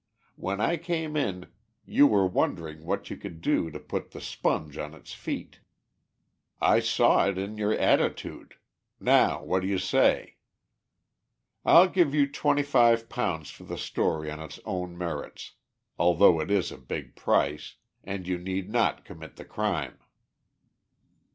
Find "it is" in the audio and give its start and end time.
16.41-16.71